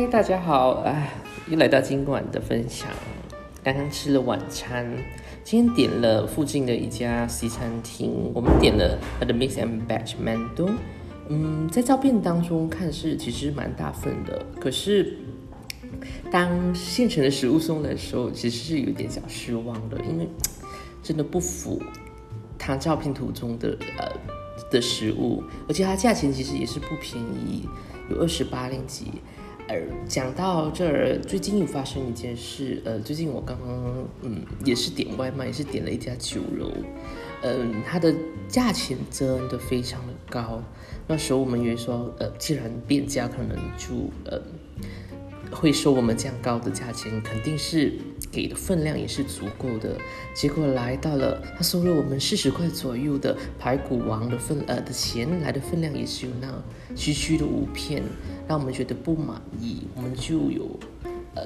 [0.00, 0.80] 嗨，大家好！
[0.86, 1.12] 哎，
[1.46, 2.88] 又来到今晚的分享。
[3.62, 4.90] 刚刚吃了晚餐，
[5.44, 10.70] 今天点了附近的一家西餐厅，我们点了它的 Mix and Batch Mando。
[11.28, 15.18] 嗯，在照片当中看是其实蛮大份的，可是
[16.32, 20.26] 当现成的食物送来的时候，其实是有点小失望的，因为
[21.02, 21.82] 真的不符
[22.58, 24.10] 它照片图中的呃
[24.70, 27.68] 的食物，而且它价钱其实也是不便宜，
[28.08, 29.12] 有二十八令吉。
[30.08, 36.72] 讲到这儿，最近又发生一件事，呃，最近我刚刚嗯也是点外卖，也是点了一家酒楼，
[37.42, 38.14] 嗯，它的
[38.48, 40.62] 价钱真的非常的高。
[41.06, 44.40] 那时候我们以为说，呃，既然店家可能就呃
[45.50, 47.92] 会收我们这样高的价钱，肯定是
[48.30, 49.96] 给的分量也是足够的。
[50.34, 56.52] 结果来到了，他收了我们四十块左右的排骨王的份呃的钱，来的分量也是有那
[56.94, 58.02] 区区的五片。
[58.48, 60.68] 让我们觉得不满意，我们就有
[61.36, 61.42] 呃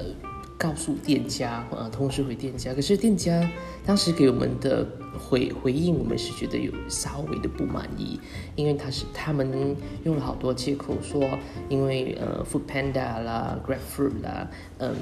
[0.56, 2.72] 告诉店家，呃通知回店家。
[2.72, 3.46] 可是店家
[3.84, 4.86] 当时给我们的
[5.18, 8.18] 回回应，我们是觉得有稍微的不满意，
[8.56, 14.94] 因为他是他们用了好多借口说，因为呃 Food Panda 啦，GrabFood 啦，嗯，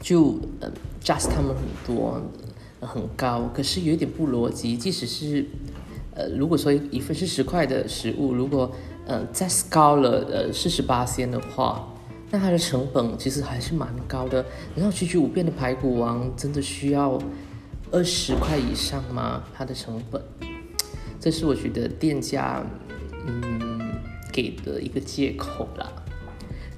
[0.00, 2.20] 就嗯 just 他们很多
[2.80, 4.76] 很高，可是有一点不逻辑。
[4.76, 5.46] 即使是
[6.14, 8.70] 呃如果说一份是十块的食物，如果
[9.06, 11.88] 呃，再高了呃四十八仙的话，
[12.30, 14.44] 那它的成本其实还是蛮高的。
[14.76, 17.20] 然后区区五片的排骨王真的需要
[17.90, 19.42] 二十块以上吗？
[19.52, 20.22] 它的成本，
[21.18, 22.64] 这是我觉得店家
[23.26, 23.80] 嗯
[24.32, 25.90] 给的一个借口啦。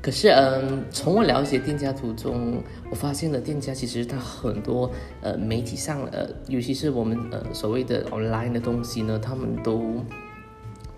[0.03, 4.91] 可是嗯，从我了解店家途中，我发现了店家其实他很多
[5.23, 10.05] 呃媒体上呃，尤其是我们呃所谓的 online 的东西呢，他们都。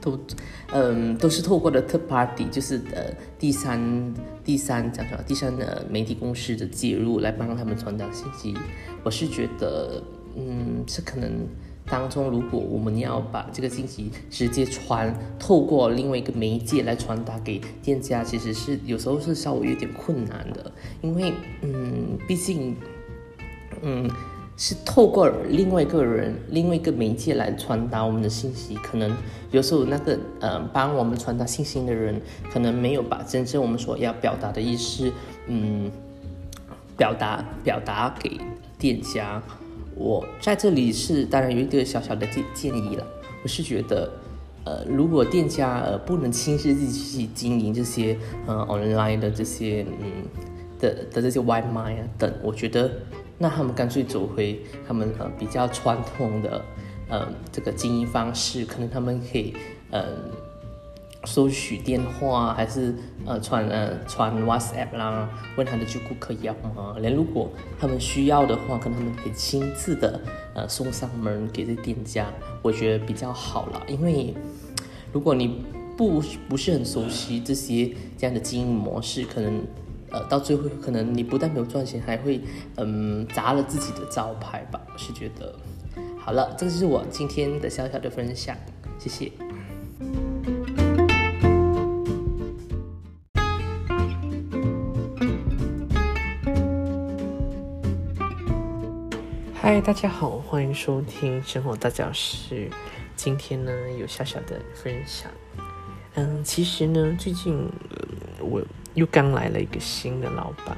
[0.01, 0.21] 都，
[0.71, 3.05] 嗯，都是透过的 third party，就是呃
[3.39, 4.13] 第三
[4.45, 8.55] 第三讲什么第三的媒体公司的介入来帮他们传达信息。
[9.03, 10.03] 我是觉得，
[10.37, 11.31] 嗯，是可能
[11.87, 20.73] 当中如果我们要把这个信息直接传透过另外一个媒介来传达给店家，其实是有时候是稍微有点困难的，
[21.03, 22.77] 因为嗯，毕竟，
[23.83, 24.11] 嗯。
[24.57, 29.13] 是透过另外一个人、另外一个媒介来传达我们的信息，可能
[29.51, 32.23] 有时候那个呃帮我们传达信息的人，
[32.53, 35.13] 可能没有把真正我们所要表达的意思，
[35.49, 35.91] 嗯，
[36.97, 38.39] 表达表达给
[38.79, 39.43] 店家。
[39.97, 43.07] 我在这里是当然有一个小小的建建议了，
[43.43, 44.11] 我是觉得，
[44.65, 48.17] 呃，如果店家呃不能亲自自己去经营这些
[48.47, 50.25] 呃 online 的这些嗯
[50.79, 52.91] 的的这些外卖啊等，我觉得。
[53.37, 56.65] 那他们干脆走回他们呃比较传统的，
[57.09, 59.53] 呃这个经营方式，可能他们可以
[59.91, 60.07] 呃
[61.25, 66.97] 收取电话，还是呃传呃传 WhatsApp 啦，问他的旧顾客要吗？
[67.01, 70.21] 连如果他们需要的话，可能他们可以亲自的
[70.55, 72.27] 呃送上门给这店家，
[72.63, 73.83] 我觉得比较好了。
[73.89, 74.35] 因为
[75.13, 75.65] 如果你
[75.97, 79.63] 不不是很熟悉这些这样的经营模式，可能。
[80.11, 82.41] 呃，到最后可能你不但没有赚钱，还会
[82.77, 84.81] 嗯砸了自己的招牌吧。
[84.93, 85.53] 我是觉得，
[86.17, 88.57] 好了，这就是我今天的小小的分享，
[88.97, 89.33] 谢谢。
[99.65, 102.69] 嗨，大家好，欢迎收听生活大教室。
[103.17, 105.31] 今天呢有小小的分享，
[106.17, 107.67] 嗯，其实呢最近
[108.41, 108.63] 我。
[108.93, 110.77] 又刚来了一个新的老板，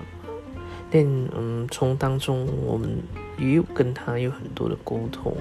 [0.89, 1.05] 但
[1.37, 2.89] 嗯，从当中我们
[3.37, 5.37] 也有跟他有很多的沟通，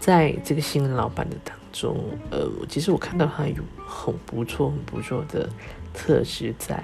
[0.00, 5.46] 在这个新的老板的当中，呃，其实我看到他有很不错、很不错的
[5.92, 6.82] 特质在，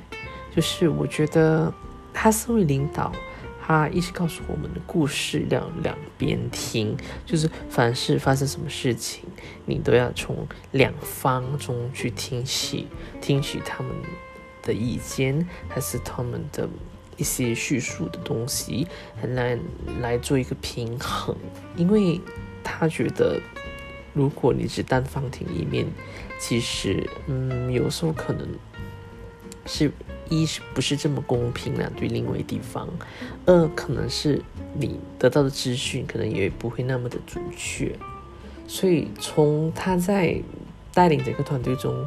[0.54, 1.72] 就是我觉得
[2.12, 3.10] 他身为领导，
[3.66, 9.24] 他一直告诉我们的故事要两边听，就是凡是发生什么事情，
[9.64, 12.86] 你都要从两方中去听取，
[13.20, 13.92] 听取他们。
[14.66, 16.66] 的意见，还是他们的
[17.18, 18.86] 一些叙述的东西，
[19.22, 19.58] 来
[20.00, 21.36] 来做一个平衡。
[21.76, 22.18] 因为
[22.62, 23.38] 他觉得，
[24.14, 25.86] 如果你只单方听一面，
[26.38, 28.48] 其实，嗯，有时候可能
[29.66, 29.92] 是
[30.40, 31.90] 一是不是这么公平呢？
[31.96, 32.88] 对另外地方，
[33.46, 34.42] 二可能是
[34.78, 37.94] 你得到的资讯可能也不会那么的准确。
[38.66, 40.40] 所以从他在
[40.92, 42.04] 带领整个团队中。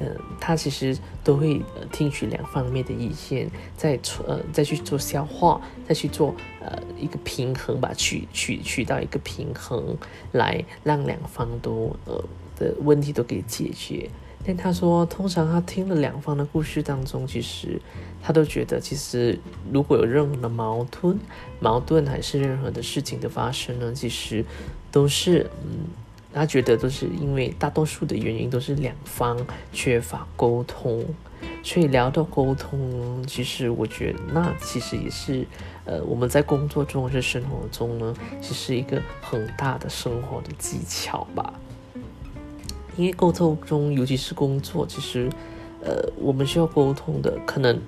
[0.00, 1.62] 嗯，他其实都会
[1.92, 9.96] 听取两方面的意见，再呃再去做消化，再去做呃一个平衡吧，取取取到一个平衡，
[10.32, 12.24] 来让两方都呃
[12.56, 14.10] 的问题都可以解决。
[14.46, 17.80] 但他说，通常他听了两方的故事当中，其实
[18.22, 19.38] 他都觉得，其实
[19.72, 21.18] 如果有任何的矛盾、
[21.60, 24.44] 矛盾还是任何的事情的发生呢，其实
[24.92, 25.86] 都是，嗯，
[26.32, 29.38] 他觉得都是因为大多数的原因都是两方
[29.72, 31.04] 缺乏沟通。
[31.62, 35.46] 所以聊到沟通，其实我觉得那其实也是，
[35.84, 41.52] 呃，我们在工作中或是生活中呢，其实一个很大的生活的技巧吧。
[42.96, 45.28] 因为沟通中，尤其是工作，其实，
[45.82, 47.80] 呃，我们需要沟通的，可能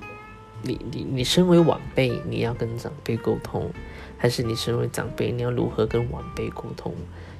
[0.63, 3.71] 你你你身为晚辈，你要跟长辈沟通，
[4.19, 6.93] 还是你身为长辈，你要如何跟晚辈沟通？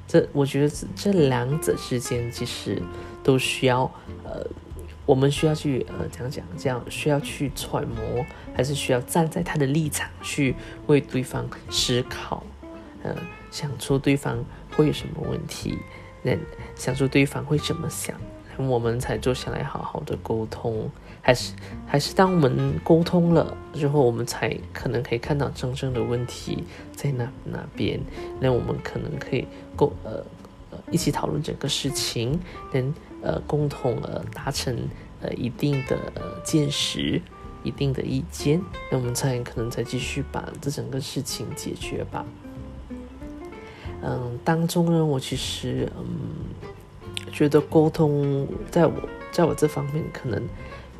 [0.07, 2.81] 这我觉得这两者之间其实
[3.21, 3.83] 都需要，
[4.23, 4.47] 呃，
[5.05, 8.25] 我们需要去呃讲讲，这样需要去揣摩，
[8.55, 10.55] 还是需要站在他的立场去
[10.85, 12.41] 为对方思考，
[13.03, 13.13] 呃，
[13.51, 14.41] 想出对方
[14.77, 15.77] 会有什么问题。
[16.75, 18.15] 想说对方会怎么想，
[18.57, 20.89] 我们才坐下来好好的沟通，
[21.21, 21.53] 还是
[21.85, 26.63] 还是当我们沟通了之后，我们才可能可以看到真正的问题
[26.95, 27.99] 在哪哪边，
[28.39, 29.45] 那我们可能可以
[29.75, 30.23] 沟呃
[30.71, 32.39] 呃一起讨论整个事情，
[32.73, 34.75] 能呃共同呃达成
[35.21, 35.97] 呃一定的
[36.43, 37.21] 见识，
[37.63, 38.59] 一定的意见，
[38.89, 42.25] 那我们才可能再继续把这整个事情解决吧。
[44.01, 46.05] 嗯，当中呢，我其实嗯
[47.31, 48.93] 觉得沟通，在我
[49.31, 50.41] 在我这方面可能，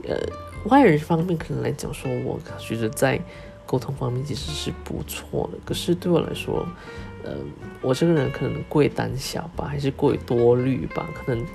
[0.07, 0.17] 呃，
[0.65, 3.21] 外人方面可能来讲说，我觉得在
[3.65, 5.59] 沟通方面其实是不错的。
[5.63, 6.65] 可是对我来说，
[7.23, 7.33] 呃，
[7.81, 11.07] 我这个人可能过于胆小吧，还是过于多虑吧？
[11.13, 11.45] 可能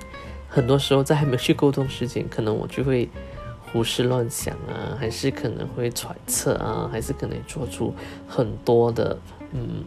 [0.47, 3.09] 很多时候在还没去沟通之前，可能我就会
[3.71, 7.93] 胡思乱想啊，还是可能会揣测啊，还是可能做出
[8.27, 9.19] 很多的
[9.51, 9.83] 嗯。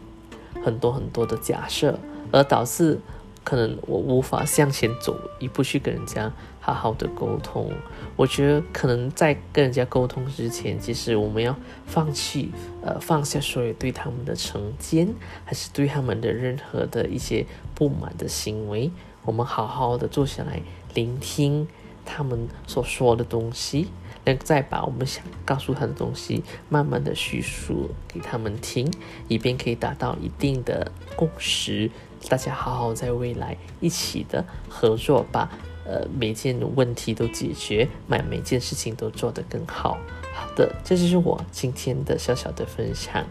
[0.65, 1.99] 很多很多的假设，
[2.33, 2.99] 而导致
[3.45, 7.71] 可能我无法向前走一步去跟人家好好的沟通。
[8.17, 11.55] 我觉得可能在跟人家沟通之前，其实我们要
[11.87, 12.51] 放弃
[12.83, 15.15] 呃放下所有对他们的成见，
[15.45, 18.91] 还是对他们的任何的一些不满的行为，
[19.25, 20.63] 我们好好的坐下来
[20.95, 21.69] 聆听
[22.05, 23.89] 他们所说的东西。
[24.27, 28.93] 那再把我们想告诉他的东西，慢慢的叙述给他们听，
[29.29, 31.89] 以便可以达到一定的共识。
[32.29, 35.49] 大家好好在未来一起的合作，把
[35.87, 39.97] 呃每件问题都解决，把每件事情都做得更好。
[40.35, 43.25] 好的，这就是我今天的小小的分享，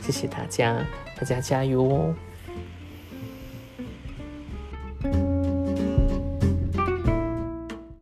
[0.00, 0.86] 谢谢大家，
[1.16, 2.14] 大家加油哦。